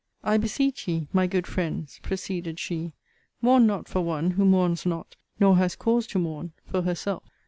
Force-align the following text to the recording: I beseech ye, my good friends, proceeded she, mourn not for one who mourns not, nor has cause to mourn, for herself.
I 0.23 0.37
beseech 0.37 0.87
ye, 0.87 1.07
my 1.13 1.27
good 1.27 1.45
friends, 1.45 1.99
proceeded 2.01 2.57
she, 2.57 2.93
mourn 3.39 3.67
not 3.67 3.87
for 3.87 4.01
one 4.01 4.31
who 4.31 4.45
mourns 4.45 4.83
not, 4.83 5.15
nor 5.39 5.57
has 5.57 5.75
cause 5.75 6.07
to 6.07 6.17
mourn, 6.17 6.53
for 6.65 6.81
herself. 6.81 7.21